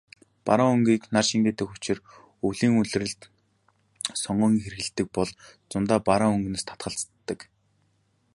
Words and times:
Бараан 0.47 0.71
өнгийг 0.75 1.03
нар 1.13 1.25
шингээдэг 1.29 1.67
учир 1.75 1.97
өвлийн 2.45 2.73
улиралд 2.79 3.21
сонгон 4.23 4.53
хэрэглэдэг 4.63 5.07
бол 5.17 5.29
зундаа 5.71 5.99
бараан 6.07 6.33
өнгөнөөс 6.35 6.65
татгалздаг. 6.67 7.39